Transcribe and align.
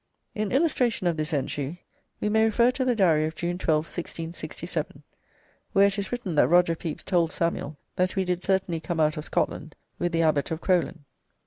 In 0.33 0.51
illustration 0.51 1.05
of 1.05 1.15
this 1.15 1.31
entry 1.31 1.83
we 2.19 2.27
may 2.27 2.45
refer 2.45 2.71
to 2.71 2.83
the 2.83 2.95
Diary 2.95 3.27
of 3.27 3.35
June 3.35 3.59
12th, 3.59 3.93
1667, 3.95 5.03
where 5.73 5.85
it 5.85 5.99
is 5.99 6.11
written 6.11 6.33
that 6.33 6.47
Roger 6.47 6.75
Pepys 6.75 7.03
told 7.03 7.31
Samuel 7.31 7.77
that 7.97 8.15
"we 8.15 8.25
did 8.25 8.43
certainly 8.43 8.79
come 8.79 8.99
out 8.99 9.15
of 9.15 9.25
Scotland 9.25 9.75
with 9.99 10.11
the 10.11 10.23
Abbot 10.23 10.49
of 10.49 10.59
Crowland." 10.59 11.01